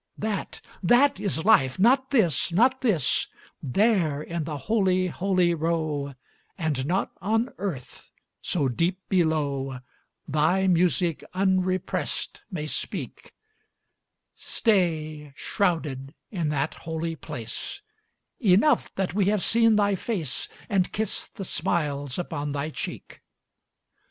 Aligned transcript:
That, 0.17 0.61
that 0.81 1.19
is 1.19 1.45
life 1.45 1.77
not 1.77 2.09
this 2.09 2.51
not 2.51 2.81
this: 2.81 3.27
There 3.61 4.19
in 4.23 4.45
the 4.45 4.57
holy, 4.57 5.09
holy 5.09 5.53
row 5.53 6.15
And 6.57 6.87
not 6.87 7.11
on 7.21 7.53
earth, 7.59 8.11
so 8.41 8.67
deep 8.67 8.97
below 9.09 9.77
Thy 10.27 10.65
music 10.65 11.23
unrepressed 11.35 12.41
may 12.49 12.65
speak; 12.65 13.35
Stay, 14.33 15.33
shrouded, 15.35 16.15
in 16.31 16.49
that 16.49 16.73
holy 16.73 17.15
place; 17.15 17.83
Enough 18.39 18.95
that 18.95 19.13
we 19.13 19.25
have 19.25 19.43
seen 19.43 19.75
thy 19.75 19.93
face, 19.93 20.49
And 20.67 20.91
kissed 20.91 21.35
the 21.35 21.45
smiles 21.45 22.17
upon 22.17 22.53
thy 22.53 22.71
cheek. 22.71 23.21